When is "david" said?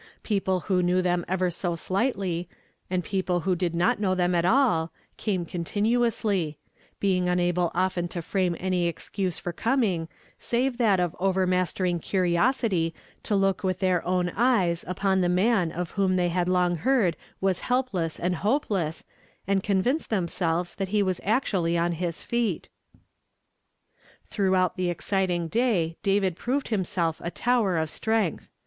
26.01-26.35